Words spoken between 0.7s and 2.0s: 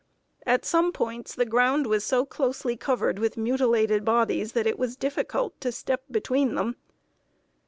points the ground